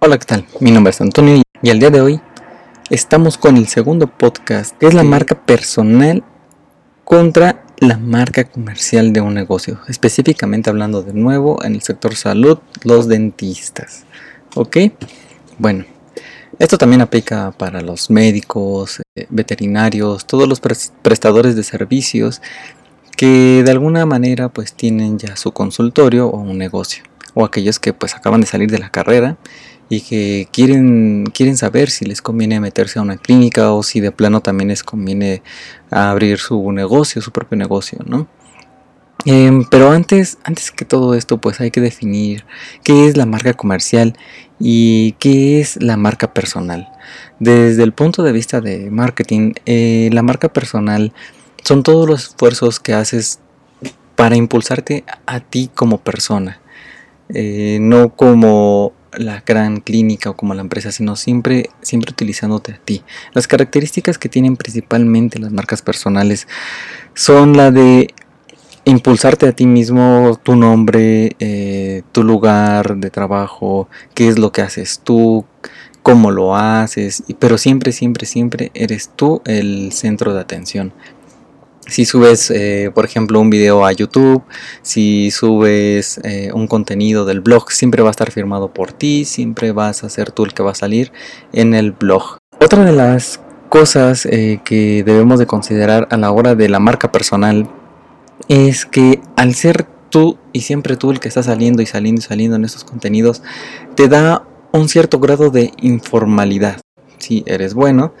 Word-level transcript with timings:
Hola, 0.00 0.16
¿qué 0.16 0.26
tal? 0.26 0.46
Mi 0.60 0.70
nombre 0.70 0.92
es 0.92 1.00
Antonio 1.00 1.42
y 1.60 1.70
el 1.70 1.80
día 1.80 1.90
de 1.90 2.00
hoy 2.00 2.20
estamos 2.88 3.36
con 3.36 3.56
el 3.56 3.66
segundo 3.66 4.06
podcast, 4.06 4.78
que 4.78 4.86
es 4.86 4.94
la 4.94 5.02
marca 5.02 5.34
personal 5.34 6.22
contra 7.02 7.64
la 7.78 7.98
marca 7.98 8.44
comercial 8.44 9.12
de 9.12 9.20
un 9.20 9.34
negocio, 9.34 9.80
específicamente 9.88 10.70
hablando 10.70 11.02
de 11.02 11.14
nuevo 11.14 11.64
en 11.64 11.74
el 11.74 11.82
sector 11.82 12.14
salud, 12.14 12.58
los 12.84 13.08
dentistas. 13.08 14.04
¿Ok? 14.54 14.76
Bueno, 15.58 15.84
esto 16.60 16.78
también 16.78 17.00
aplica 17.00 17.50
para 17.50 17.80
los 17.80 18.08
médicos, 18.08 19.02
eh, 19.16 19.26
veterinarios, 19.30 20.26
todos 20.26 20.48
los 20.48 20.60
prestadores 20.60 21.56
de 21.56 21.64
servicios 21.64 22.40
que 23.16 23.64
de 23.64 23.70
alguna 23.72 24.06
manera 24.06 24.48
pues 24.48 24.74
tienen 24.74 25.18
ya 25.18 25.36
su 25.36 25.50
consultorio 25.50 26.28
o 26.28 26.38
un 26.38 26.56
negocio 26.56 27.02
o 27.34 27.44
aquellos 27.44 27.80
que 27.80 27.92
pues 27.92 28.14
acaban 28.14 28.40
de 28.40 28.46
salir 28.46 28.70
de 28.70 28.78
la 28.78 28.90
carrera 28.90 29.36
y 29.88 30.02
que 30.02 30.48
quieren, 30.52 31.24
quieren 31.32 31.56
saber 31.56 31.90
si 31.90 32.04
les 32.04 32.20
conviene 32.22 32.60
meterse 32.60 32.98
a 32.98 33.02
una 33.02 33.16
clínica 33.16 33.72
o 33.72 33.82
si 33.82 34.00
de 34.00 34.12
plano 34.12 34.40
también 34.40 34.68
les 34.68 34.82
conviene 34.82 35.42
abrir 35.90 36.38
su 36.38 36.70
negocio, 36.72 37.22
su 37.22 37.32
propio 37.32 37.56
negocio, 37.56 37.98
¿no? 38.06 38.28
Em, 39.24 39.64
pero 39.68 39.90
antes, 39.90 40.38
antes 40.44 40.70
que 40.70 40.84
todo 40.84 41.14
esto, 41.14 41.38
pues 41.38 41.60
hay 41.60 41.70
que 41.70 41.80
definir 41.80 42.44
qué 42.84 43.08
es 43.08 43.16
la 43.16 43.26
marca 43.26 43.52
comercial 43.52 44.16
y 44.60 45.12
qué 45.18 45.60
es 45.60 45.82
la 45.82 45.96
marca 45.96 46.32
personal. 46.32 46.88
Desde 47.40 47.82
el 47.82 47.92
punto 47.92 48.22
de 48.22 48.32
vista 48.32 48.60
de 48.60 48.90
marketing, 48.90 49.54
eh, 49.66 50.08
la 50.12 50.22
marca 50.22 50.52
personal 50.52 51.12
son 51.64 51.82
todos 51.82 52.08
los 52.08 52.28
esfuerzos 52.28 52.78
que 52.80 52.94
haces 52.94 53.40
para 54.14 54.36
impulsarte 54.36 55.04
a 55.26 55.40
ti 55.40 55.70
como 55.74 55.98
persona, 55.98 56.60
eh, 57.28 57.78
no 57.80 58.10
como 58.10 58.92
la 59.12 59.42
gran 59.46 59.80
clínica 59.80 60.30
o 60.30 60.36
como 60.36 60.54
la 60.54 60.60
empresa, 60.60 60.92
sino 60.92 61.16
siempre, 61.16 61.70
siempre 61.82 62.12
utilizándote 62.12 62.72
a 62.72 62.78
ti. 62.78 63.02
Las 63.32 63.46
características 63.46 64.18
que 64.18 64.28
tienen 64.28 64.56
principalmente 64.56 65.38
las 65.38 65.52
marcas 65.52 65.82
personales 65.82 66.46
son 67.14 67.56
la 67.56 67.70
de 67.70 68.14
impulsarte 68.84 69.46
a 69.46 69.52
ti 69.52 69.66
mismo, 69.66 70.38
tu 70.42 70.56
nombre, 70.56 71.36
eh, 71.38 72.02
tu 72.12 72.24
lugar 72.24 72.96
de 72.96 73.10
trabajo, 73.10 73.88
qué 74.14 74.28
es 74.28 74.38
lo 74.38 74.50
que 74.52 74.62
haces 74.62 75.00
tú, 75.04 75.44
cómo 76.02 76.30
lo 76.30 76.56
haces, 76.56 77.22
pero 77.38 77.58
siempre, 77.58 77.92
siempre, 77.92 78.24
siempre 78.26 78.70
eres 78.72 79.10
tú 79.14 79.42
el 79.44 79.92
centro 79.92 80.32
de 80.32 80.40
atención 80.40 80.92
si 81.88 82.04
subes, 82.04 82.50
eh, 82.50 82.90
por 82.94 83.04
ejemplo, 83.04 83.40
un 83.40 83.50
video 83.50 83.84
a 83.84 83.92
YouTube, 83.92 84.42
si 84.82 85.30
subes 85.30 86.20
eh, 86.22 86.50
un 86.54 86.66
contenido 86.66 87.24
del 87.24 87.40
blog, 87.40 87.72
siempre 87.72 88.02
va 88.02 88.08
a 88.08 88.12
estar 88.12 88.30
firmado 88.30 88.72
por 88.72 88.92
ti, 88.92 89.24
siempre 89.24 89.72
vas 89.72 90.04
a 90.04 90.10
ser 90.10 90.30
tú 90.30 90.44
el 90.44 90.54
que 90.54 90.62
va 90.62 90.72
a 90.72 90.74
salir 90.74 91.12
en 91.52 91.74
el 91.74 91.92
blog. 91.92 92.38
Otra 92.60 92.84
de 92.84 92.92
las 92.92 93.40
cosas 93.70 94.26
eh, 94.26 94.60
que 94.64 95.02
debemos 95.04 95.38
de 95.38 95.46
considerar 95.46 96.08
a 96.10 96.16
la 96.16 96.30
hora 96.30 96.54
de 96.54 96.68
la 96.68 96.78
marca 96.78 97.10
personal 97.10 97.68
es 98.48 98.86
que 98.86 99.20
al 99.36 99.54
ser 99.54 99.86
tú 100.10 100.38
y 100.52 100.60
siempre 100.60 100.96
tú 100.96 101.10
el 101.10 101.20
que 101.20 101.28
está 101.28 101.42
saliendo 101.42 101.82
y 101.82 101.86
saliendo 101.86 102.20
y 102.20 102.22
saliendo 102.22 102.56
en 102.56 102.64
estos 102.64 102.84
contenidos, 102.84 103.42
te 103.94 104.08
da 104.08 104.46
un 104.72 104.88
cierto 104.88 105.18
grado 105.18 105.50
de 105.50 105.72
informalidad. 105.80 106.80
Si 107.18 107.42
eres 107.46 107.74
bueno, 107.74 108.12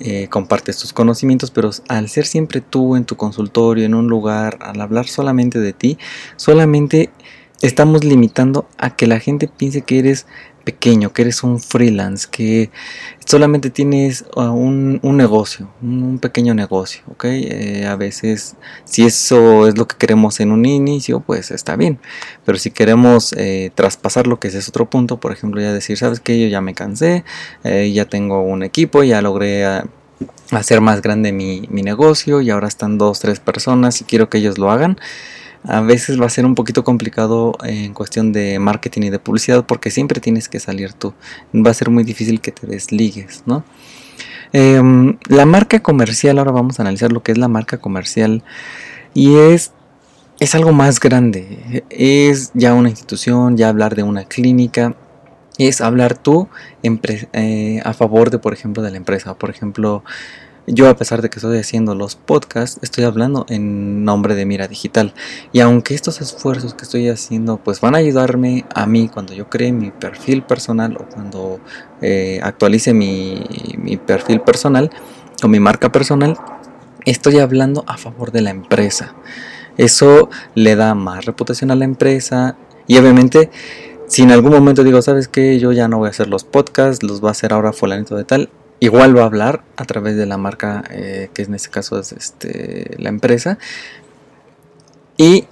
eh, 0.00 0.28
compartes 0.28 0.78
tus 0.78 0.92
conocimientos, 0.92 1.50
pero 1.50 1.70
al 1.88 2.08
ser 2.08 2.26
siempre 2.26 2.60
tú 2.60 2.96
en 2.96 3.04
tu 3.04 3.16
consultorio, 3.16 3.84
en 3.84 3.94
un 3.94 4.08
lugar, 4.08 4.58
al 4.62 4.80
hablar 4.80 5.06
solamente 5.06 5.60
de 5.60 5.72
ti, 5.72 5.98
solamente 6.36 7.10
estamos 7.60 8.04
limitando 8.04 8.66
a 8.78 8.96
que 8.96 9.06
la 9.06 9.20
gente 9.20 9.46
piense 9.48 9.82
que 9.82 9.98
eres 9.98 10.26
pequeño, 10.70 11.12
que 11.12 11.22
eres 11.22 11.42
un 11.42 11.58
freelance, 11.58 12.28
que 12.30 12.70
solamente 13.26 13.70
tienes 13.70 14.24
uh, 14.36 14.42
un, 14.42 15.00
negocio, 15.16 15.68
un, 15.82 16.18
pequeño 16.20 16.54
negocio, 16.54 17.02
¿ok? 17.08 17.24
Eh, 17.24 17.86
a 17.86 17.96
veces, 17.96 18.54
si 18.84 19.04
eso 19.04 19.66
es 19.66 19.76
lo 19.76 19.88
que 19.88 19.96
queremos 19.96 20.38
en 20.38 20.52
un 20.52 20.64
inicio, 20.64 21.20
pues 21.20 21.50
está 21.50 21.74
bien, 21.74 21.98
pero 22.44 22.56
si 22.56 22.70
queremos 22.70 23.32
eh, 23.36 23.72
traspasar 23.74 24.28
lo 24.28 24.38
que 24.38 24.48
es 24.48 24.68
otro 24.68 24.88
punto, 24.88 25.18
por 25.18 25.32
ejemplo, 25.32 25.60
ya 25.60 25.72
decir, 25.72 25.96
sabes 25.96 26.20
que 26.20 26.40
yo 26.40 26.46
ya 26.46 26.60
me 26.60 26.74
cansé, 26.74 27.24
eh, 27.64 27.90
ya 27.92 28.04
tengo 28.04 28.42
un 28.42 28.62
equipo, 28.62 29.02
ya 29.02 29.20
logré 29.22 29.66
ah, 29.66 29.86
hacer 30.52 30.80
más 30.80 31.02
grande 31.02 31.32
mi, 31.32 31.66
mi 31.68 31.82
negocio 31.82 32.40
y 32.40 32.50
ahora 32.50 32.68
están 32.68 32.96
dos, 32.96 33.18
tres 33.18 33.40
personas 33.40 34.00
y 34.00 34.04
quiero 34.04 34.28
que 34.28 34.38
ellos 34.38 34.56
lo 34.58 34.70
hagan 34.70 34.98
a 35.64 35.80
veces 35.80 36.20
va 36.20 36.26
a 36.26 36.30
ser 36.30 36.46
un 36.46 36.54
poquito 36.54 36.84
complicado 36.84 37.56
en 37.64 37.92
cuestión 37.92 38.32
de 38.32 38.58
marketing 38.58 39.02
y 39.02 39.10
de 39.10 39.18
publicidad 39.18 39.64
porque 39.66 39.90
siempre 39.90 40.20
tienes 40.20 40.48
que 40.48 40.60
salir 40.60 40.92
tú. 40.92 41.12
Va 41.54 41.70
a 41.70 41.74
ser 41.74 41.90
muy 41.90 42.04
difícil 42.04 42.40
que 42.40 42.52
te 42.52 42.66
desligues, 42.66 43.42
¿no? 43.46 43.64
Em, 44.52 45.18
la 45.28 45.46
marca 45.46 45.80
comercial, 45.80 46.38
ahora 46.38 46.50
vamos 46.50 46.78
a 46.78 46.82
analizar 46.82 47.12
lo 47.12 47.22
que 47.22 47.32
es 47.32 47.38
la 47.38 47.48
marca 47.48 47.78
comercial 47.78 48.42
y 49.14 49.36
es, 49.36 49.72
es 50.40 50.54
algo 50.54 50.72
más 50.72 50.98
grande, 50.98 51.84
es 51.90 52.50
ya 52.54 52.74
una 52.74 52.88
institución, 52.88 53.56
ya 53.56 53.68
hablar 53.68 53.94
de 53.94 54.02
una 54.02 54.24
clínica, 54.24 54.96
es 55.58 55.80
hablar 55.80 56.16
tú 56.16 56.48
eh, 56.82 57.80
a 57.84 57.92
favor 57.92 58.30
de, 58.30 58.38
por 58.38 58.52
ejemplo, 58.52 58.82
de 58.82 58.90
la 58.90 58.96
empresa, 58.96 59.34
por 59.34 59.50
ejemplo, 59.50 60.02
yo 60.72 60.88
a 60.88 60.96
pesar 60.96 61.20
de 61.20 61.30
que 61.30 61.38
estoy 61.38 61.58
haciendo 61.58 61.94
los 61.94 62.14
podcasts, 62.14 62.78
estoy 62.82 63.04
hablando 63.04 63.44
en 63.48 64.04
nombre 64.04 64.34
de 64.34 64.46
Mira 64.46 64.68
Digital. 64.68 65.14
Y 65.52 65.60
aunque 65.60 65.94
estos 65.94 66.20
esfuerzos 66.20 66.74
que 66.74 66.84
estoy 66.84 67.08
haciendo 67.08 67.58
pues 67.58 67.80
van 67.80 67.94
a 67.94 67.98
ayudarme 67.98 68.64
a 68.74 68.86
mí 68.86 69.08
cuando 69.08 69.34
yo 69.34 69.48
cree 69.48 69.72
mi 69.72 69.90
perfil 69.90 70.42
personal 70.42 70.96
o 70.96 71.06
cuando 71.06 71.60
eh, 72.00 72.40
actualice 72.42 72.94
mi, 72.94 73.44
mi 73.78 73.96
perfil 73.96 74.40
personal 74.40 74.90
o 75.42 75.48
mi 75.48 75.60
marca 75.60 75.90
personal, 75.90 76.38
estoy 77.04 77.38
hablando 77.38 77.84
a 77.86 77.96
favor 77.96 78.30
de 78.30 78.42
la 78.42 78.50
empresa. 78.50 79.14
Eso 79.76 80.30
le 80.54 80.76
da 80.76 80.94
más 80.94 81.24
reputación 81.24 81.70
a 81.70 81.74
la 81.74 81.84
empresa 81.84 82.56
y 82.86 82.96
obviamente 82.98 83.50
si 84.06 84.22
en 84.22 84.32
algún 84.32 84.50
momento 84.50 84.82
digo, 84.82 85.00
¿sabes 85.02 85.28
qué? 85.28 85.60
Yo 85.60 85.70
ya 85.70 85.86
no 85.86 85.98
voy 85.98 86.08
a 86.08 86.10
hacer 86.10 86.28
los 86.28 86.42
podcasts, 86.42 87.04
los 87.04 87.22
va 87.22 87.28
a 87.28 87.30
hacer 87.30 87.52
ahora 87.52 87.72
fulanito 87.72 88.16
de 88.16 88.24
tal, 88.24 88.50
igual 88.80 89.16
va 89.16 89.22
a 89.22 89.26
hablar 89.26 89.62
a 89.76 89.84
través 89.84 90.16
de 90.16 90.26
la 90.26 90.38
marca 90.38 90.82
eh, 90.90 91.30
que 91.32 91.42
en 91.42 91.54
este 91.54 91.70
caso 91.70 91.98
es 92.00 92.12
este, 92.12 92.96
la 92.98 93.10
empresa 93.10 93.58
y 95.16 95.46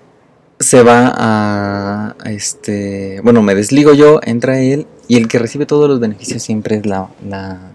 se 0.59 0.83
va 0.83 1.12
a, 1.16 2.16
este 2.25 3.21
bueno 3.22 3.43
me 3.43 3.55
desligo 3.55 3.94
yo 3.94 4.21
entra 4.25 4.59
él 4.59 4.87
y 5.09 5.16
el 5.16 5.27
que 5.27 5.39
recibe 5.39 5.66
todos 5.66 5.89
los 5.89 6.00
beneficios 6.00 6.43
siempre 6.43 6.77
es 6.77 6.87
la, 6.87 7.09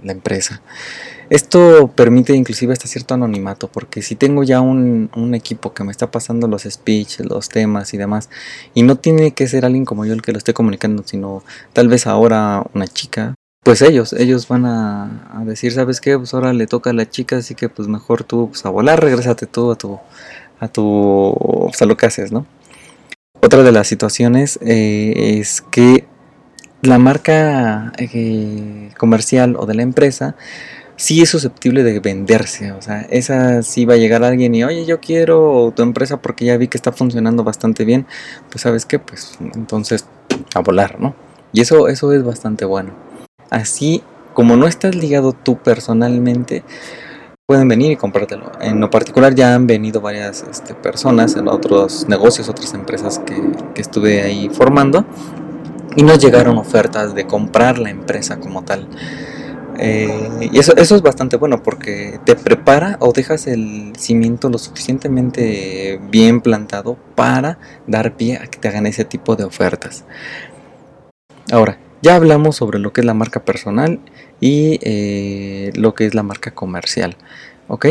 empresa. 0.03 0.61
Esto 1.31 1.91
permite 1.95 2.35
inclusive 2.35 2.73
hasta 2.73 2.87
cierto 2.87 3.15
anonimato 3.15 3.67
porque 3.67 4.03
si 4.03 4.15
tengo 4.15 4.43
ya 4.43 4.61
un, 4.61 5.09
un, 5.15 5.33
equipo 5.33 5.73
que 5.73 5.83
me 5.83 5.91
está 5.91 6.11
pasando 6.11 6.47
los 6.47 6.61
speeches, 6.63 7.25
los 7.25 7.49
temas 7.49 7.93
y 7.95 7.97
demás 7.97 8.29
y 8.75 8.83
no 8.83 8.97
tiene 8.97 9.31
que 9.31 9.47
ser 9.47 9.65
alguien 9.65 9.83
como 9.83 10.05
yo 10.05 10.13
el 10.13 10.21
que 10.21 10.31
lo 10.31 10.37
esté 10.37 10.53
comunicando 10.53 11.01
sino 11.03 11.43
tal 11.73 11.87
vez 11.87 12.05
ahora 12.05 12.63
una 12.75 12.87
chica 12.87 13.33
pues 13.63 13.81
ellos, 13.81 14.13
ellos 14.13 14.47
van 14.47 14.65
a, 14.65 15.43
decir, 15.45 15.71
¿sabes 15.71 16.01
qué? 16.01 16.17
Pues 16.17 16.33
ahora 16.33 16.53
le 16.53 16.67
toca 16.67 16.89
a 16.89 16.93
la 16.93 17.09
chica, 17.09 17.37
así 17.37 17.55
que 17.55 17.69
pues 17.69 17.87
mejor 17.87 18.23
tú 18.23 18.49
pues 18.49 18.65
a 18.65 18.69
volar, 18.69 19.01
regrésate 19.01 19.47
tú 19.47 19.71
a 19.71 19.75
tu, 19.75 19.99
a 20.59 20.67
tu, 20.67 21.35
pues, 21.65 21.81
a 21.81 21.85
lo 21.85 21.95
que 21.95 22.05
haces, 22.05 22.31
¿no? 22.31 22.45
Otra 23.41 23.63
de 23.63 23.71
las 23.71 23.87
situaciones 23.87 24.59
eh, 24.61 25.37
es 25.39 25.61
que 25.61 26.05
la 26.81 26.99
marca 26.99 27.93
eh, 27.97 28.91
comercial 28.97 29.55
o 29.57 29.65
de 29.65 29.75
la 29.75 29.83
empresa 29.83 30.35
sí 30.97 31.21
es 31.21 31.29
susceptible 31.29 31.83
de 31.83 31.99
venderse, 31.99 32.71
o 32.73 32.81
sea, 32.81 33.01
esa 33.09 33.63
sí 33.63 33.85
va 33.85 33.95
a 33.95 33.97
llegar 33.97 34.23
alguien 34.23 34.53
y, 34.55 34.63
oye, 34.63 34.85
yo 34.85 34.99
quiero 34.99 35.73
tu 35.75 35.83
empresa 35.83 36.21
porque 36.21 36.45
ya 36.45 36.57
vi 36.57 36.67
que 36.67 36.77
está 36.77 36.91
funcionando 36.91 37.43
bastante 37.43 37.85
bien, 37.85 38.05
pues 38.49 38.61
sabes 38.61 38.85
qué, 38.85 38.99
pues 38.99 39.37
entonces 39.55 40.05
a 40.53 40.59
volar, 40.59 40.99
¿no? 40.99 41.15
Y 41.51 41.61
eso, 41.61 41.87
eso 41.87 42.13
es 42.13 42.23
bastante 42.23 42.65
bueno. 42.65 43.12
Así 43.53 44.01
como 44.33 44.57
no 44.57 44.65
estás 44.65 44.95
ligado 44.95 45.31
tú 45.31 45.59
personalmente, 45.59 46.63
pueden 47.45 47.67
venir 47.67 47.91
y 47.91 47.95
comprártelo. 47.95 48.51
En 48.59 48.79
lo 48.79 48.89
particular 48.89 49.35
ya 49.35 49.53
han 49.53 49.67
venido 49.67 50.01
varias 50.01 50.43
este, 50.49 50.73
personas 50.73 51.35
en 51.35 51.47
otros 51.47 52.07
negocios, 52.09 52.49
otras 52.49 52.73
empresas 52.73 53.19
que, 53.19 53.35
estuve 53.79 54.23
ahí 54.23 54.49
formando 54.49 55.05
y 55.95 56.01
nos 56.01 56.17
llegaron 56.17 56.57
ofertas 56.57 57.13
de 57.13 57.27
comprar 57.27 57.77
la 57.77 57.91
empresa 57.91 58.39
como 58.39 58.63
tal. 58.63 58.87
Eh, 59.77 60.49
y 60.51 60.57
eso, 60.57 60.75
eso 60.75 60.95
es 60.95 61.03
bastante 61.03 61.37
bueno 61.37 61.61
porque 61.61 62.19
te 62.25 62.35
prepara 62.35 62.97
o 63.01 63.13
dejas 63.13 63.45
el 63.45 63.93
cimiento 63.97 64.49
lo 64.49 64.57
suficientemente 64.57 65.99
bien 66.09 66.41
plantado 66.41 66.97
para 67.13 67.59
dar 67.85 68.17
pie 68.17 68.37
a 68.37 68.47
que 68.47 68.57
te 68.57 68.67
hagan 68.67 68.87
ese 68.87 69.05
tipo 69.05 69.35
de 69.35 69.43
ofertas. 69.43 70.05
Ahora, 71.51 71.77
ya 72.03 72.17
hablamos 72.17 72.57
sobre 72.57 72.79
lo 72.79 72.91
que 72.91 73.01
es 73.01 73.05
la 73.05 73.13
marca 73.13 73.45
personal 73.45 73.99
y 74.41 74.77
eh, 74.83 75.71
lo 75.75 75.95
que 75.95 76.05
es 76.05 76.13
la 76.13 76.21
marca 76.21 76.53
comercial. 76.53 77.15
¿Ok? 77.69 77.87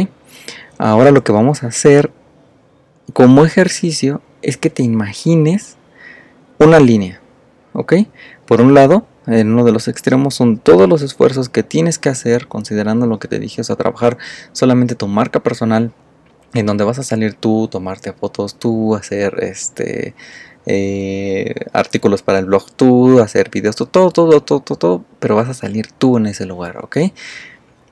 Ahora 0.76 1.10
lo 1.10 1.24
que 1.24 1.32
vamos 1.32 1.62
a 1.62 1.68
hacer 1.68 2.12
como 3.14 3.44
ejercicio 3.44 4.20
es 4.42 4.58
que 4.58 4.68
te 4.68 4.82
imagines 4.82 5.76
una 6.58 6.78
línea. 6.78 7.20
¿Ok? 7.72 7.94
Por 8.46 8.60
un 8.60 8.74
lado 8.74 9.06
en 9.26 9.50
uno 9.50 9.64
de 9.64 9.72
los 9.72 9.88
extremos 9.88 10.34
son 10.34 10.58
todos 10.58 10.86
los 10.86 11.00
esfuerzos 11.00 11.48
que 11.48 11.62
tienes 11.62 11.98
que 11.98 12.10
hacer 12.10 12.48
considerando 12.48 13.06
lo 13.06 13.18
que 13.18 13.28
te 13.28 13.38
dije, 13.38 13.62
o 13.62 13.64
sea, 13.64 13.76
trabajar 13.76 14.18
solamente 14.52 14.94
tu 14.94 15.06
marca 15.06 15.40
personal, 15.40 15.92
en 16.52 16.66
donde 16.66 16.84
vas 16.84 16.98
a 16.98 17.02
salir 17.02 17.34
tú, 17.34 17.68
tomarte 17.70 18.12
fotos 18.12 18.58
tú, 18.58 18.94
hacer 18.94 19.36
este 19.40 20.14
eh, 20.66 21.54
artículos 21.72 22.22
para 22.22 22.38
el 22.38 22.46
blog 22.46 22.70
tú, 22.72 23.20
hacer 23.20 23.50
videos 23.50 23.76
todo, 23.76 23.86
todo, 23.88 24.10
todo, 24.10 24.40
todo, 24.40 24.76
todo, 24.76 25.04
pero 25.18 25.36
vas 25.36 25.48
a 25.48 25.54
salir 25.54 25.88
tú 25.92 26.16
en 26.16 26.26
ese 26.26 26.46
lugar, 26.46 26.78
¿ok? 26.84 26.98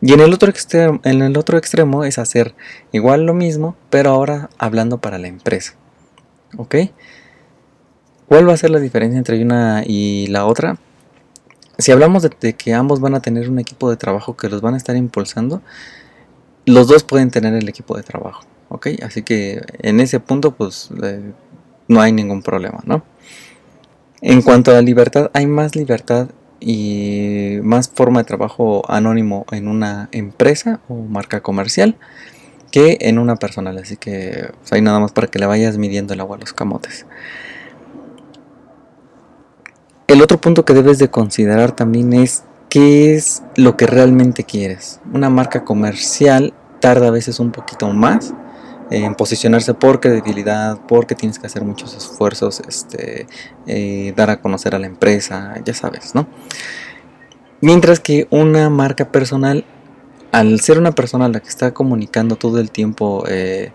Y 0.02 0.14
en 0.14 0.20
el, 0.20 0.32
otro 0.32 0.49
extremo, 0.49 1.00
en 1.05 1.20
el 1.20 1.37
otro 1.37 1.58
extremo 1.58 2.05
es 2.05 2.19
hacer 2.19 2.55
igual 2.90 3.26
lo 3.26 3.34
mismo, 3.34 3.76
pero 3.90 4.11
ahora 4.11 4.49
hablando 4.58 4.99
para 4.99 5.19
la 5.19 5.28
empresa. 5.28 5.75
¿Ok? 6.56 6.76
¿Cuál 8.26 8.49
va 8.49 8.55
a 8.55 8.56
ser 8.56 8.70
la 8.70 8.81
diferencia 8.81 9.19
entre 9.19 9.43
una 9.43 9.82
y 9.87 10.26
la 10.28 10.46
otra? 10.46 10.78
Si 11.78 11.93
hablamos 11.93 12.23
de, 12.23 12.55
que 12.55 12.73
ambos 12.73 13.00
van 13.00 13.14
a 13.14 13.20
tener 13.20 13.50
un 13.50 13.58
equipo 13.58 13.90
de 13.90 13.96
trabajo 13.96 14.37
que 14.37 14.49
los 14.49 14.62
van 14.62 14.75
a 14.75 14.76
estar 14.78 14.96
impulsando, 14.96 15.61
los 16.64 16.88
dos 16.88 17.05
pueden 17.05 17.31
tener 17.31 17.55
el 17.55 17.69
equipo 17.69 17.96
de 17.96 18.02
trabajo. 18.02 18.44
¿Ok? 18.70 18.88
Así 19.02 19.23
que 19.23 19.61
en 19.81 20.00
ese 20.00 20.20
punto, 20.20 20.52
pues 20.52 20.90
eh, 21.02 21.32
no 21.90 22.00
hay 22.00 22.12
ningún 22.12 22.40
problema, 22.40 22.81
¿no? 22.84 23.02
En 24.22 24.42
cuanto 24.42 24.70
a 24.70 24.75
la 24.75 24.82
libertad, 24.82 25.28
hay 25.34 25.46
más 25.46 25.75
libertad 25.75 26.28
y 26.60 27.58
más 27.64 27.90
forma 27.90 28.20
de 28.20 28.25
trabajo 28.25 28.82
anónimo 28.88 29.44
en 29.50 29.66
una 29.66 30.08
empresa 30.12 30.81
o 30.88 30.94
marca 30.94 31.40
comercial 31.40 31.96
que 32.70 32.98
en 33.00 33.19
una 33.19 33.37
personal. 33.37 33.76
Así 33.78 33.96
que 33.96 34.52
pues, 34.60 34.72
hay 34.72 34.82
nada 34.82 35.00
más 35.00 35.10
para 35.10 35.26
que 35.26 35.40
le 35.40 35.46
vayas 35.46 35.78
midiendo 35.78 36.14
el 36.14 36.20
agua 36.20 36.37
a 36.37 36.40
los 36.40 36.52
camotes. 36.52 37.06
El 40.06 40.22
otro 40.22 40.40
punto 40.40 40.64
que 40.64 40.75
debes 40.75 40.98
de 40.98 41.10
considerar 41.10 41.72
también 41.72 42.12
es 42.12 42.44
qué 42.69 43.16
es 43.16 43.42
lo 43.56 43.76
que 43.76 43.88
realmente 43.88 44.44
quieres. 44.44 45.00
Una 45.12 45.28
marca 45.28 45.64
comercial 45.64 46.54
tarda 46.78 47.08
a 47.08 47.10
veces 47.10 47.40
un 47.40 47.50
poquito 47.50 47.88
más 47.92 48.32
en 48.90 49.14
posicionarse 49.14 49.75
por 49.75 50.00
credibilidad, 50.00 50.78
porque 50.88 51.14
tienes 51.14 51.38
que 51.38 51.46
hacer 51.46 51.64
muchos 51.64 51.94
esfuerzos, 51.94 52.60
este, 52.60 53.26
eh, 53.66 54.12
dar 54.16 54.31
a 54.31 54.40
conocer 54.40 54.75
a 54.75 54.78
la 54.78 54.87
empresa, 54.87 55.54
ya 55.64 55.75
sabes, 55.75 56.14
¿no? 56.14 56.26
Mientras 57.60 58.00
que 58.00 58.26
una 58.31 58.69
marca 58.70 59.12
personal, 59.12 59.64
al 60.32 60.60
ser 60.60 60.78
una 60.78 60.92
persona 60.92 61.26
a 61.26 61.28
la 61.28 61.40
que 61.40 61.48
está 61.48 61.72
comunicando 61.72 62.37
todo 62.37 62.58
el 62.58 62.70
tiempo 62.70 63.25
eh, 63.28 63.72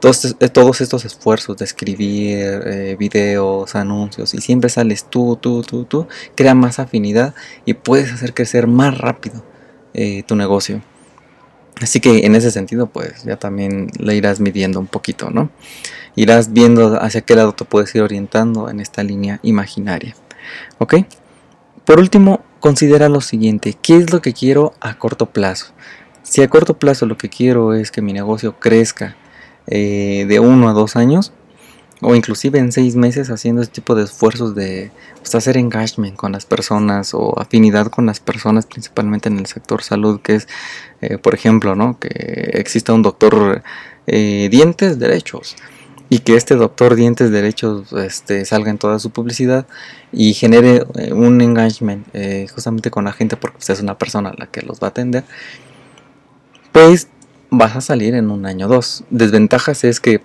todos, 0.00 0.36
eh, 0.40 0.48
todos, 0.48 0.80
estos 0.80 1.04
esfuerzos 1.04 1.56
de 1.58 1.64
escribir 1.64 2.96
videos, 2.98 3.74
anuncios, 3.74 4.34
y 4.34 4.40
siempre 4.40 4.68
sales 4.68 5.04
tú, 5.04 5.38
tú, 5.40 5.62
tú, 5.62 5.84
tú, 5.84 6.06
crea 6.34 6.54
más 6.54 6.78
afinidad 6.78 7.34
y 7.64 7.74
puedes 7.74 8.12
hacer 8.12 8.34
crecer 8.34 8.66
más 8.66 8.98
rápido 8.98 9.44
tu 10.26 10.34
negocio. 10.34 10.82
Así 11.80 12.00
que 12.00 12.26
en 12.26 12.34
ese 12.34 12.50
sentido, 12.50 12.86
pues 12.86 13.24
ya 13.24 13.36
también 13.36 13.90
le 13.98 14.14
irás 14.14 14.40
midiendo 14.40 14.78
un 14.78 14.86
poquito, 14.86 15.30
¿no? 15.30 15.50
Irás 16.14 16.52
viendo 16.52 17.02
hacia 17.02 17.22
qué 17.22 17.34
lado 17.34 17.52
te 17.52 17.64
puedes 17.64 17.94
ir 17.94 18.02
orientando 18.02 18.68
en 18.68 18.80
esta 18.80 19.02
línea 19.02 19.40
imaginaria. 19.42 20.14
¿Ok? 20.78 20.94
Por 21.84 21.98
último, 21.98 22.44
considera 22.60 23.08
lo 23.08 23.20
siguiente, 23.20 23.76
¿qué 23.80 23.96
es 23.96 24.12
lo 24.12 24.22
que 24.22 24.32
quiero 24.32 24.74
a 24.80 24.98
corto 24.98 25.30
plazo? 25.30 25.72
Si 26.22 26.42
a 26.42 26.48
corto 26.48 26.78
plazo 26.78 27.06
lo 27.06 27.18
que 27.18 27.28
quiero 27.28 27.74
es 27.74 27.90
que 27.90 28.02
mi 28.02 28.12
negocio 28.12 28.58
crezca 28.60 29.16
eh, 29.66 30.24
de 30.28 30.38
uno 30.38 30.68
a 30.68 30.72
dos 30.72 30.94
años, 30.94 31.32
o 32.02 32.14
inclusive 32.16 32.58
en 32.58 32.72
seis 32.72 32.96
meses 32.96 33.30
haciendo 33.30 33.62
este 33.62 33.74
tipo 33.74 33.94
de 33.94 34.04
esfuerzos 34.04 34.54
de 34.54 34.90
pues, 35.18 35.34
hacer 35.34 35.56
engagement 35.56 36.16
con 36.16 36.32
las 36.32 36.44
personas 36.44 37.14
o 37.14 37.38
afinidad 37.38 37.86
con 37.86 38.06
las 38.06 38.18
personas, 38.18 38.66
principalmente 38.66 39.28
en 39.28 39.38
el 39.38 39.46
sector 39.46 39.82
salud, 39.82 40.20
que 40.20 40.34
es, 40.34 40.48
eh, 41.00 41.18
por 41.18 41.34
ejemplo, 41.34 41.76
¿no? 41.76 41.98
que 41.98 42.08
exista 42.54 42.92
un 42.92 43.02
doctor 43.02 43.62
eh, 44.08 44.48
dientes 44.50 44.98
derechos 44.98 45.54
y 46.08 46.18
que 46.18 46.34
este 46.34 46.56
doctor 46.56 46.96
dientes 46.96 47.30
derechos 47.30 47.92
este, 47.92 48.44
salga 48.44 48.70
en 48.70 48.78
toda 48.78 48.98
su 48.98 49.10
publicidad 49.10 49.66
y 50.12 50.34
genere 50.34 50.84
eh, 50.98 51.12
un 51.12 51.40
engagement 51.40 52.06
justamente 52.52 52.90
con 52.90 53.04
la 53.04 53.12
gente 53.12 53.36
porque 53.36 53.58
usted 53.58 53.74
es 53.74 53.80
una 53.80 53.96
persona 53.96 54.34
la 54.36 54.46
que 54.46 54.62
los 54.62 54.80
va 54.80 54.88
a 54.88 54.90
atender, 54.90 55.24
pues 56.72 57.08
vas 57.48 57.76
a 57.76 57.80
salir 57.80 58.14
en 58.14 58.30
un 58.30 58.44
año 58.44 58.66
o 58.66 58.68
dos. 58.68 59.04
Desventajas 59.10 59.84
es 59.84 60.00
que 60.00 60.20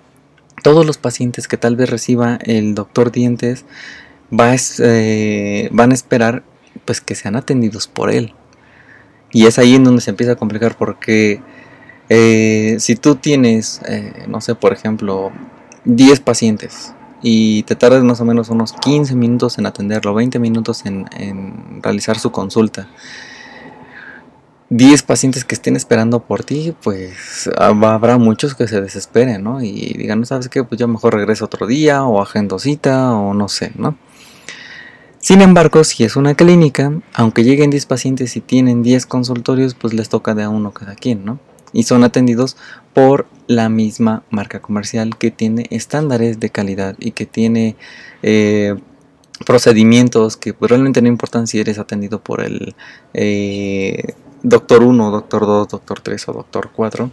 todos 0.62 0.86
los 0.86 0.98
pacientes 0.98 1.48
que 1.48 1.56
tal 1.56 1.76
vez 1.76 1.90
reciba 1.90 2.38
el 2.42 2.74
doctor 2.74 3.12
dientes 3.12 3.64
va 4.32 4.54
eh, 4.78 5.68
van 5.72 5.90
a 5.90 5.94
esperar 5.94 6.42
pues 6.84 7.00
que 7.00 7.14
sean 7.14 7.36
atendidos 7.36 7.86
por 7.86 8.10
él. 8.10 8.34
Y 9.30 9.46
es 9.46 9.58
ahí 9.58 9.74
en 9.74 9.84
donde 9.84 10.00
se 10.00 10.10
empieza 10.10 10.32
a 10.32 10.36
complicar 10.36 10.76
porque 10.76 11.42
eh, 12.08 12.76
si 12.78 12.96
tú 12.96 13.16
tienes, 13.16 13.80
eh, 13.86 14.24
no 14.28 14.40
sé, 14.40 14.54
por 14.54 14.72
ejemplo, 14.72 15.30
10 15.84 16.20
pacientes 16.20 16.94
y 17.22 17.64
te 17.64 17.76
tardas 17.76 18.02
más 18.04 18.20
o 18.20 18.24
menos 18.24 18.48
unos 18.48 18.72
15 18.72 19.14
minutos 19.16 19.58
en 19.58 19.66
atenderlo, 19.66 20.14
20 20.14 20.38
minutos 20.38 20.84
en 20.86 21.06
realizar 21.82 22.18
su 22.18 22.30
consulta 22.30 22.88
10 24.70 25.02
pacientes 25.02 25.44
que 25.44 25.54
estén 25.54 25.76
esperando 25.76 26.20
por 26.20 26.44
ti, 26.44 26.74
pues 26.82 27.48
habrá 27.56 28.18
muchos 28.18 28.54
que 28.54 28.68
se 28.68 28.80
desesperen, 28.82 29.42
¿no? 29.42 29.62
Y 29.62 29.94
digan, 29.96 30.20
¿no 30.20 30.26
sabes 30.26 30.48
qué? 30.48 30.62
Pues 30.62 30.78
yo 30.78 30.86
mejor 30.88 31.14
regreso 31.14 31.46
otro 31.46 31.66
día 31.66 32.04
o 32.04 32.20
agendo 32.20 32.58
cita 32.58 33.12
o 33.12 33.32
no 33.32 33.48
sé, 33.48 33.72
¿no? 33.76 33.96
Sin 35.20 35.40
embargo, 35.40 35.82
si 35.84 36.04
es 36.04 36.16
una 36.16 36.34
clínica, 36.34 36.92
aunque 37.14 37.44
lleguen 37.44 37.70
10 37.70 37.86
pacientes 37.86 38.36
y 38.36 38.40
tienen 38.40 38.82
10 38.82 39.06
consultorios, 39.06 39.74
pues 39.74 39.94
les 39.94 40.08
toca 40.08 40.34
de 40.34 40.44
a 40.44 40.48
uno 40.48 40.72
cada 40.72 40.94
quien, 40.94 41.24
¿no? 41.24 41.40
Y 41.72 41.82
son 41.84 42.04
atendidos 42.04 42.56
por 42.94 43.26
la 43.46 43.68
misma 43.68 44.22
marca 44.30 44.60
comercial 44.60 45.16
que 45.16 45.30
tiene 45.30 45.66
estándares 45.70 46.40
de 46.40 46.50
calidad 46.50 46.94
y 46.98 47.12
que 47.12 47.26
tiene 47.26 47.76
eh, 48.22 48.76
procedimientos 49.44 50.36
que 50.36 50.54
pues, 50.54 50.70
realmente 50.70 51.02
no 51.02 51.08
importan 51.08 51.46
si 51.46 51.58
eres 51.58 51.78
atendido 51.78 52.22
por 52.22 52.40
el... 52.42 52.74
Eh, 53.14 54.14
Doctor 54.48 54.82
1, 54.82 55.10
Doctor 55.10 55.46
2, 55.46 55.68
Doctor 55.68 56.00
3 56.00 56.28
o 56.28 56.32
Doctor 56.32 56.70
4 56.74 57.10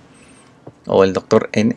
o 0.87 1.03
el 1.03 1.13
Doctor 1.13 1.49
N. 1.51 1.75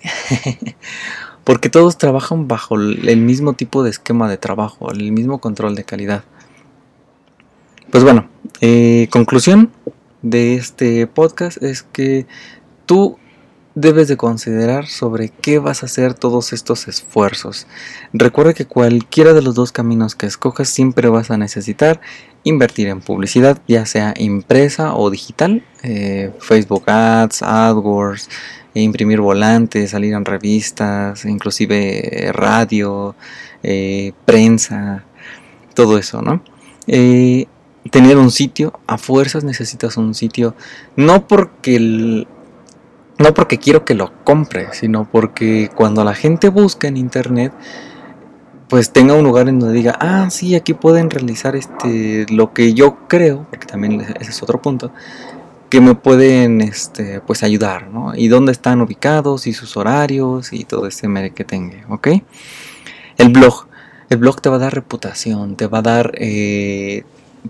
Porque 1.44 1.70
todos 1.70 1.96
trabajan 1.96 2.46
bajo 2.46 2.76
el 2.76 3.16
mismo 3.16 3.54
tipo 3.54 3.82
de 3.82 3.90
esquema 3.90 4.28
de 4.28 4.36
trabajo, 4.36 4.90
el 4.90 5.12
mismo 5.12 5.40
control 5.40 5.74
de 5.74 5.84
calidad. 5.84 6.24
Pues 7.90 8.04
bueno, 8.04 8.28
eh, 8.60 9.08
conclusión 9.10 9.72
de 10.20 10.56
este 10.56 11.06
podcast 11.06 11.62
es 11.62 11.82
que 11.82 12.26
tú 12.84 13.18
debes 13.80 14.08
de 14.08 14.16
considerar 14.16 14.88
sobre 14.88 15.28
qué 15.28 15.60
vas 15.60 15.82
a 15.82 15.86
hacer 15.86 16.14
todos 16.14 16.52
estos 16.52 16.88
esfuerzos. 16.88 17.68
Recuerda 18.12 18.52
que 18.52 18.66
cualquiera 18.66 19.34
de 19.34 19.42
los 19.42 19.54
dos 19.54 19.70
caminos 19.70 20.16
que 20.16 20.26
escojas 20.26 20.68
siempre 20.68 21.08
vas 21.08 21.30
a 21.30 21.38
necesitar 21.38 22.00
invertir 22.42 22.88
en 22.88 23.00
publicidad, 23.00 23.62
ya 23.68 23.86
sea 23.86 24.14
impresa 24.16 24.96
o 24.96 25.10
digital, 25.10 25.62
eh, 25.84 26.32
Facebook 26.40 26.90
Ads, 26.90 27.42
AdWords, 27.42 28.28
imprimir 28.74 29.20
volantes, 29.20 29.90
salir 29.90 30.12
en 30.14 30.24
revistas, 30.24 31.24
inclusive 31.24 32.30
radio, 32.32 33.14
eh, 33.62 34.12
prensa, 34.24 35.04
todo 35.74 35.98
eso, 35.98 36.20
¿no? 36.20 36.42
Eh, 36.88 37.46
tener 37.90 38.16
un 38.16 38.32
sitio, 38.32 38.80
a 38.88 38.98
fuerzas 38.98 39.44
necesitas 39.44 39.96
un 39.96 40.14
sitio, 40.14 40.56
no 40.96 41.28
porque 41.28 41.76
el, 41.76 42.28
no 43.18 43.34
porque 43.34 43.58
quiero 43.58 43.84
que 43.84 43.94
lo 43.94 44.12
compre, 44.24 44.68
sino 44.72 45.08
porque 45.10 45.70
cuando 45.74 46.04
la 46.04 46.14
gente 46.14 46.48
busca 46.48 46.88
en 46.88 46.96
internet, 46.96 47.52
pues 48.68 48.92
tenga 48.92 49.14
un 49.14 49.24
lugar 49.24 49.48
en 49.48 49.58
donde 49.58 49.74
diga, 49.74 49.96
ah, 50.00 50.28
sí, 50.30 50.54
aquí 50.54 50.74
pueden 50.74 51.10
realizar 51.10 51.56
este 51.56 52.26
lo 52.30 52.52
que 52.52 52.74
yo 52.74 53.08
creo, 53.08 53.46
porque 53.50 53.66
también 53.66 54.00
ese 54.00 54.30
es 54.30 54.42
otro 54.42 54.60
punto, 54.60 54.92
que 55.68 55.80
me 55.80 55.94
pueden 55.94 56.60
este, 56.60 57.20
pues 57.20 57.42
ayudar, 57.42 57.88
¿no? 57.88 58.14
Y 58.14 58.28
dónde 58.28 58.52
están 58.52 58.80
ubicados 58.80 59.46
y 59.46 59.52
sus 59.52 59.76
horarios 59.76 60.52
y 60.52 60.64
todo 60.64 60.86
ese 60.86 61.08
mere 61.08 61.30
que 61.30 61.44
tenga, 61.44 61.84
¿ok? 61.88 62.08
El 63.16 63.30
blog. 63.30 63.66
El 64.10 64.18
blog 64.18 64.40
te 64.40 64.48
va 64.48 64.56
a 64.56 64.60
dar 64.60 64.74
reputación, 64.74 65.56
te 65.56 65.66
va 65.66 65.78
a 65.78 65.82
dar 65.82 66.12
eh, 66.14 67.04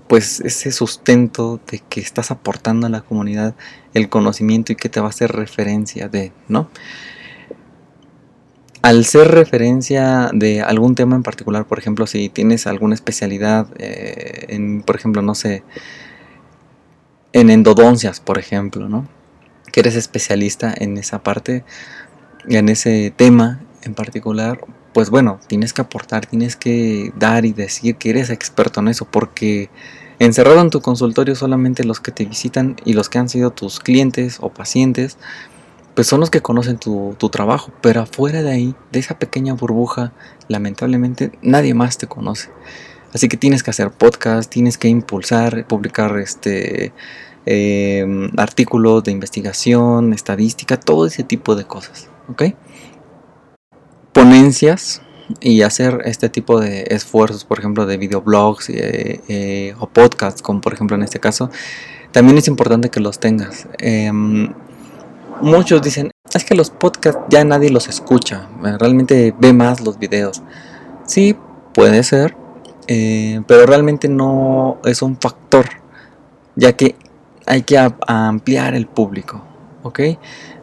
pues 0.08 0.40
ese 0.40 0.72
sustento 0.72 1.60
de 1.70 1.80
que 1.88 2.00
estás 2.00 2.30
aportando 2.30 2.86
a 2.86 2.90
la 2.90 3.02
comunidad 3.02 3.54
el 3.94 4.08
conocimiento 4.08 4.72
y 4.72 4.76
que 4.76 4.88
te 4.88 5.00
va 5.00 5.06
a 5.06 5.10
hacer 5.10 5.32
referencia 5.32 6.08
de, 6.08 6.32
¿no? 6.48 6.70
Al 8.80 9.04
ser 9.04 9.28
referencia 9.28 10.30
de 10.32 10.62
algún 10.62 10.94
tema 10.94 11.16
en 11.16 11.22
particular, 11.22 11.66
por 11.66 11.78
ejemplo, 11.78 12.06
si 12.06 12.28
tienes 12.28 12.66
alguna 12.66 12.94
especialidad 12.94 13.68
eh, 13.78 14.46
en, 14.48 14.82
por 14.82 14.96
ejemplo, 14.96 15.20
no 15.20 15.34
sé, 15.34 15.62
en 17.32 17.50
endodoncias, 17.50 18.20
por 18.20 18.38
ejemplo, 18.38 18.88
¿no? 18.88 19.06
Que 19.72 19.80
eres 19.80 19.96
especialista 19.96 20.72
en 20.74 20.96
esa 20.96 21.22
parte, 21.22 21.64
en 22.48 22.68
ese 22.68 23.12
tema 23.14 23.60
en 23.82 23.94
particular, 23.94 24.60
pues 24.98 25.10
bueno, 25.10 25.38
tienes 25.46 25.72
que 25.72 25.80
aportar, 25.80 26.26
tienes 26.26 26.56
que 26.56 27.12
dar 27.14 27.44
y 27.44 27.52
decir 27.52 27.94
que 27.94 28.10
eres 28.10 28.30
experto 28.30 28.80
en 28.80 28.88
eso, 28.88 29.04
porque 29.04 29.70
Encerrado 30.18 30.60
en 30.60 30.70
tu 30.70 30.80
consultorio 30.80 31.36
solamente 31.36 31.84
los 31.84 32.00
que 32.00 32.10
te 32.10 32.24
visitan 32.24 32.74
y 32.84 32.94
los 32.94 33.08
que 33.08 33.18
han 33.18 33.28
sido 33.28 33.52
tus 33.52 33.78
clientes 33.78 34.38
o 34.40 34.48
pacientes, 34.50 35.16
pues 35.94 36.08
son 36.08 36.18
los 36.18 36.30
que 36.30 36.40
conocen 36.40 36.78
tu, 36.78 37.14
trabajo, 37.30 37.70
pero 37.80 38.00
afuera 38.00 38.42
de 38.42 38.50
ahí, 38.50 38.74
de 38.90 38.98
esa 38.98 39.16
pequeña 39.20 39.54
burbuja, 39.54 40.12
lamentablemente 40.48 41.30
nadie 41.40 41.72
más 41.72 41.98
te 41.98 42.08
conoce. 42.08 42.50
Así 43.14 43.28
que 43.28 43.36
tienes 43.36 43.62
que 43.62 43.70
hacer 43.70 43.92
podcast, 43.92 44.50
tienes 44.50 44.76
que 44.76 44.88
impulsar, 44.88 45.64
publicar 45.68 46.18
este 46.18 46.92
em, 47.46 48.28
artículos 48.36 49.04
de 49.04 49.12
investigación, 49.12 50.12
estadística, 50.12 50.80
todo 50.80 51.06
ese 51.06 51.22
tipo 51.22 51.54
de 51.54 51.64
cosas, 51.64 52.08
¿ok? 52.28 52.42
Y 55.40 55.62
hacer 55.62 56.00
este 56.06 56.28
tipo 56.28 56.58
de 56.58 56.86
esfuerzos, 56.88 57.44
por 57.44 57.58
ejemplo, 57.58 57.86
de 57.86 57.98
videoblogs 57.98 58.70
eh, 58.70 59.20
eh, 59.28 59.74
o 59.78 59.86
podcasts, 59.86 60.40
como 60.40 60.60
por 60.60 60.72
ejemplo 60.72 60.96
en 60.96 61.02
este 61.02 61.20
caso, 61.20 61.50
también 62.12 62.38
es 62.38 62.48
importante 62.48 62.88
que 62.88 63.00
los 63.00 63.20
tengas. 63.20 63.68
Em, 63.78 64.52
muchos 65.40 65.82
dicen, 65.82 66.10
es 66.34 66.44
que 66.44 66.54
los 66.54 66.70
podcasts 66.70 67.20
ya 67.28 67.44
nadie 67.44 67.70
los 67.70 67.88
escucha, 67.88 68.48
eh, 68.64 68.76
realmente 68.78 69.34
ve 69.38 69.52
más 69.52 69.80
los 69.80 69.98
videos. 69.98 70.42
Sí, 71.06 71.36
puede 71.74 72.02
ser, 72.02 72.36
eh, 72.86 73.40
pero 73.46 73.66
realmente 73.66 74.08
no 74.08 74.78
es 74.84 75.02
un 75.02 75.16
factor, 75.18 75.66
ya 76.56 76.74
que 76.74 76.96
hay 77.46 77.62
que 77.62 77.78
ampliar 78.06 78.74
el 78.74 78.86
público, 78.86 79.42
¿ok? 79.82 80.00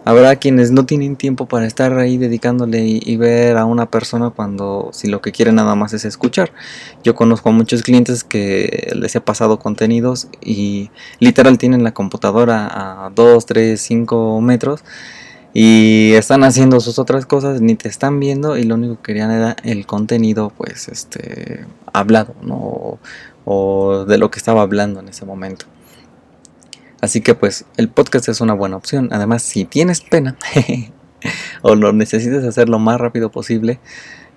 Habrá 0.04 0.36
quienes 0.36 0.72
no 0.72 0.86
tienen 0.86 1.16
tiempo 1.16 1.48
para 1.48 1.66
estar 1.66 1.98
ahí 1.98 2.18
dedicándole 2.18 2.86
y, 2.86 3.18
ver 3.18 3.58
a 3.58 3.66
una 3.66 3.90
persona 3.90 4.30
cuando 4.30 4.90
si 4.94 5.08
lo 5.08 5.22
que 5.22 5.32
quieren 5.32 5.56
nada 5.56 5.76
más 5.76 5.94
es 5.94 6.06
escuchar. 6.06 6.52
Yo 7.04 7.16
conozco 7.16 7.50
a 7.50 7.52
muchos 7.52 7.82
clientes 7.82 8.24
que 8.24 8.92
les 8.96 9.16
he 9.16 9.22
pasado 9.22 9.58
contenidos 9.60 10.28
y 10.42 10.92
literal 11.20 11.58
tienen 11.58 11.84
la 11.84 11.94
computadora 11.94 13.06
a 13.06 13.10
2, 13.10 13.46
3, 13.46 13.82
5 13.82 14.42
metros 14.42 14.84
y 15.54 16.12
están 16.14 16.44
haciendo 16.44 16.80
sus 16.82 17.00
otras 17.00 17.26
cosas, 17.26 17.62
ni 17.62 17.76
te 17.76 17.88
están 17.88 18.20
viendo 18.20 18.58
y 18.58 18.64
lo 18.64 18.76
único 18.76 18.98
que 18.98 19.04
querían 19.04 19.32
era 19.32 19.56
el 19.64 19.86
contenido 19.86 20.52
pues 20.56 20.90
este 20.90 21.66
hablado, 21.94 22.36
¿no? 22.44 23.00
o 23.46 24.06
de 24.06 24.18
lo 24.18 24.30
que 24.32 24.40
estaba 24.40 24.62
hablando 24.64 25.00
en 25.00 25.08
ese 25.08 25.26
momento. 25.26 25.66
Así 27.02 27.22
que 27.22 27.36
pues 27.36 27.66
el 27.78 27.90
podcast 27.90 28.30
es 28.30 28.42
una 28.42 28.54
buena 28.54 28.78
opción. 28.78 29.10
Además, 29.12 29.44
si 29.44 29.66
tienes 29.66 30.02
pena 30.02 30.38
o 31.62 31.76
lo 31.76 31.94
necesitas 31.94 32.44
hacer 32.44 32.70
lo 32.70 32.80
más 32.80 33.00
rápido 33.00 33.32
posible, 33.32 33.80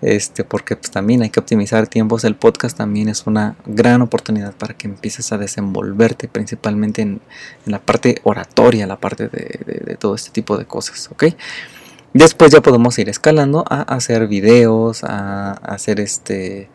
este, 0.01 0.45
porque 0.45 0.77
pues, 0.77 0.91
también 0.91 1.23
hay 1.23 1.31
que 1.31 1.41
optimizar 1.41 1.89
tiempos, 1.89 2.25
el 2.25 2.37
podcast 2.37 2.77
también 2.77 3.09
es 3.09 3.27
una 3.27 3.57
gran 3.67 4.01
oportunidad 4.01 4.55
para 4.55 4.75
que 4.75 4.87
empieces 4.87 5.33
a 5.33 5.39
desenvolverte 5.39 6.29
principalmente 6.29 7.03
en, 7.03 7.21
la 7.67 7.81
parte 7.81 8.21
oratoria, 8.23 8.87
la 8.87 9.01
parte 9.01 9.29
de, 9.29 9.97
todo 9.99 10.15
este 10.15 10.31
tipo 10.31 10.57
de 10.57 10.67
cosas, 10.67 11.09
¿ok? 11.11 11.25
Después 12.15 12.53
ya 12.53 12.63
podemos 12.63 12.99
ir 12.99 13.09
escalando 13.09 13.65
a 13.69 13.83
hacer 13.83 14.29
videos, 14.29 15.03
a, 15.05 15.53
hacer 15.53 16.01
este, 16.01 16.71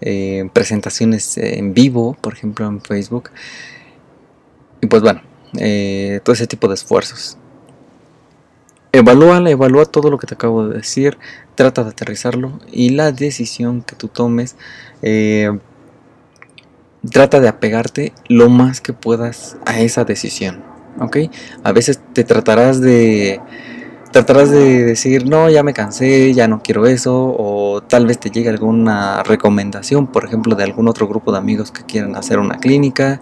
eh, 0.00 0.48
presentaciones 0.52 1.38
en 1.38 1.72
vivo, 1.72 2.16
por 2.20 2.34
ejemplo 2.34 2.66
en 2.66 2.80
Facebook. 2.82 3.30
Y 4.80 4.86
pues 4.86 5.02
bueno, 5.02 5.22
eh, 5.58 6.20
todo 6.22 6.34
ese 6.34 6.46
tipo 6.46 6.68
de 6.68 6.74
esfuerzos. 6.74 7.38
Evalúa, 8.92 9.38
evalúa 9.50 9.84
todo 9.84 10.10
lo 10.10 10.18
que 10.18 10.26
te 10.26 10.34
acabo 10.34 10.68
de 10.68 10.78
decir, 10.78 11.18
trata 11.54 11.84
de 11.84 11.90
aterrizarlo 11.90 12.60
y 12.72 12.90
la 12.90 13.12
decisión 13.12 13.82
que 13.82 13.94
tú 13.94 14.08
tomes, 14.08 14.56
eh, 15.02 15.58
trata 17.10 17.40
de 17.40 17.48
apegarte 17.48 18.12
lo 18.28 18.48
más 18.48 18.80
que 18.80 18.94
puedas 18.94 19.58
a 19.66 19.80
esa 19.80 20.04
decisión, 20.04 20.64
¿ok? 20.98 21.18
A 21.62 21.72
veces 21.72 22.00
te 22.14 22.24
tratarás 22.24 22.80
de 22.80 23.40
tratarás 24.12 24.50
de 24.50 24.82
decir, 24.84 25.26
no, 25.26 25.50
ya 25.50 25.62
me 25.62 25.74
cansé, 25.74 26.32
ya 26.32 26.48
no 26.48 26.62
quiero 26.62 26.86
eso, 26.86 27.34
o 27.38 27.82
tal 27.82 28.06
vez 28.06 28.18
te 28.18 28.30
llegue 28.30 28.48
alguna 28.48 29.22
recomendación, 29.22 30.06
por 30.06 30.24
ejemplo, 30.24 30.54
de 30.54 30.64
algún 30.64 30.88
otro 30.88 31.06
grupo 31.06 31.32
de 31.32 31.38
amigos 31.38 31.70
que 31.70 31.84
quieran 31.84 32.16
hacer 32.16 32.38
una 32.38 32.56
clínica, 32.56 33.20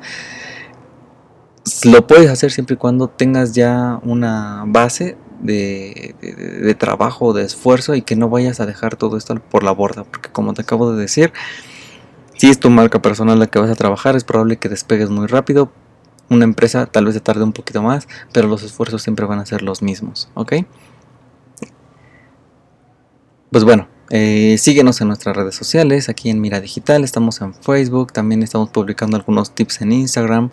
lo 1.85 2.07
puedes 2.07 2.31
hacer 2.31 2.53
siempre 2.53 2.75
y 2.75 2.77
cuando 2.77 3.09
tengas 3.09 3.53
ya 3.53 3.99
una 4.03 4.65
base 4.67 5.17
de, 5.41 6.77
trabajo, 6.79 7.33
de 7.33 7.45
esfuerzo 7.45 7.95
y 7.95 8.03
que 8.03 8.17
no 8.17 8.29
vayas 8.29 8.61
a 8.61 8.67
dejar 8.67 8.97
todo 8.97 9.17
esto 9.17 9.35
por 9.37 9.63
la 9.63 9.73
borda, 9.73 10.05
porque 10.05 10.31
como 10.31 10.55
te 10.55 10.63
acabo 10.63 10.93
de 10.93 11.01
decir, 11.01 11.33
si 12.37 12.49
es 12.49 12.59
tu 12.59 12.71
marca 12.71 13.01
personal 13.01 13.39
la 13.39 13.47
que 13.47 13.59
vas 13.59 13.71
a 13.71 13.75
trabajar, 13.75 14.17
es 14.17 14.25
probable 14.25 14.57
que 14.57 14.69
despegues 14.69 15.11
muy 15.11 15.27
rápido. 15.27 15.73
Una 16.31 16.45
empresa 16.45 16.87
tal 16.87 17.05
vez 17.05 17.15
te 17.15 17.21
tarde 17.21 17.45
un 17.45 17.53
poquito 17.53 17.83
más, 17.83 18.09
pero 18.33 18.49
los 18.49 18.63
esfuerzos 18.63 19.03
siempre 19.03 19.27
van 19.27 19.39
a 19.39 19.47
ser 19.47 19.63
los 19.63 19.83
mismos, 19.83 20.31
¿ok? 20.35 20.55
Pues 23.51 23.65
bueno, 23.65 23.89
eh, 24.11 24.57
síguenos 24.59 25.01
en 25.01 25.09
nuestras 25.09 25.37
redes 25.37 25.55
sociales, 25.55 26.09
aquí 26.09 26.31
en 26.31 26.41
Mira 26.41 26.61
Digital, 26.61 27.05
estamos 27.05 27.41
en 27.41 27.55
Facebook, 27.55 28.13
también 28.13 28.43
estamos 28.43 28.71
publicando 28.71 29.17
algunos 29.17 29.55
tips 29.55 29.83
en 29.83 29.93
Instagram. 29.93 30.51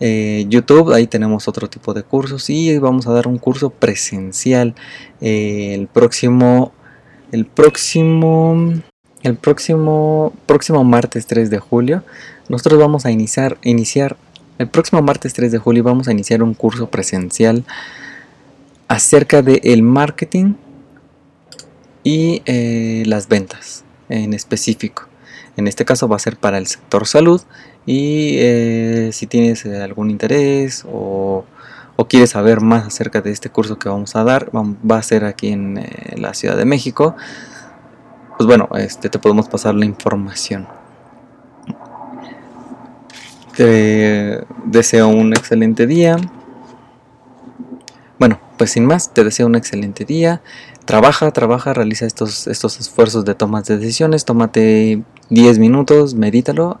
Eh, 0.00 0.46
YouTube, 0.48 0.94
ahí 0.94 1.06
tenemos 1.06 1.46
otro 1.46 1.68
tipo 1.68 1.92
de 1.92 2.02
cursos 2.02 2.48
y 2.48 2.78
vamos 2.78 3.06
a 3.06 3.12
dar 3.12 3.28
un 3.28 3.36
curso 3.36 3.68
presencial 3.68 4.74
eh, 5.20 5.74
el 5.74 5.88
próximo, 5.88 6.72
el 7.32 7.44
próximo, 7.44 8.72
el 9.22 9.36
próximo, 9.36 10.32
próximo 10.46 10.82
martes 10.84 11.26
3 11.26 11.50
de 11.50 11.58
julio. 11.58 12.02
Nosotros 12.48 12.80
vamos 12.80 13.04
a 13.04 13.10
iniciar, 13.10 13.58
iniciar, 13.62 14.16
el 14.58 14.68
próximo 14.68 15.02
martes 15.02 15.34
3 15.34 15.52
de 15.52 15.58
julio 15.58 15.84
vamos 15.84 16.08
a 16.08 16.12
iniciar 16.12 16.42
un 16.42 16.54
curso 16.54 16.88
presencial 16.88 17.64
acerca 18.88 19.42
de 19.42 19.60
el 19.64 19.82
marketing 19.82 20.54
y 22.02 22.42
eh, 22.46 23.02
las 23.06 23.28
ventas 23.28 23.84
en 24.08 24.32
específico. 24.32 25.08
En 25.56 25.68
este 25.68 25.84
caso 25.84 26.08
va 26.08 26.16
a 26.16 26.20
ser 26.20 26.38
para 26.38 26.58
el 26.58 26.66
sector 26.66 27.06
salud 27.06 27.42
y 27.86 28.36
eh, 28.38 29.10
si 29.12 29.26
tienes 29.26 29.64
eh, 29.64 29.82
algún 29.82 30.10
interés 30.10 30.84
o, 30.90 31.44
quieres 32.08 32.30
saber 32.30 32.62
más 32.62 32.86
acerca 32.86 33.20
de 33.20 33.30
este 33.30 33.50
curso 33.50 33.78
que 33.78 33.90
vamos 33.90 34.16
a 34.16 34.24
dar, 34.24 34.50
va 34.54 34.96
a 34.96 35.02
ser 35.02 35.24
aquí 35.26 35.48
en 35.48 35.76
eh, 35.76 36.14
la 36.16 36.32
Ciudad 36.32 36.56
de 36.56 36.64
México. 36.64 37.14
Pues 38.38 38.46
bueno, 38.46 38.70
este, 38.74 39.10
te 39.10 39.18
podemos 39.18 39.48
pasar 39.48 39.74
la 39.74 39.84
información. 39.84 40.66
Te 43.54 44.44
deseo 44.64 45.08
un 45.08 45.34
excelente 45.34 45.86
día. 45.86 46.16
Bueno, 48.18 48.40
pues 48.56 48.70
sin 48.70 48.86
más, 48.86 49.12
te 49.12 49.22
deseo 49.22 49.46
un 49.46 49.54
excelente 49.54 50.06
día. 50.06 50.40
Trabaja, 50.86 51.30
trabaja, 51.32 51.74
realiza 51.74 52.06
estos, 52.06 52.46
estos 52.46 52.80
esfuerzos 52.80 53.26
de 53.26 53.34
tomas 53.34 53.66
de 53.66 53.76
decisiones. 53.76 54.24
Tómate 54.24 55.02
10 55.28 55.58
minutos, 55.58 56.14
medítalo 56.14 56.80